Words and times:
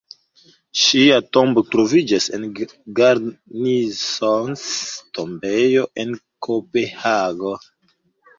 Ŝia 0.83 1.17
tombo 1.35 1.63
troviĝas 1.75 2.25
en 2.37 2.47
Garnisons-Tombejo, 3.01 5.85
en 6.05 6.17
Kopenhago. 6.49 7.55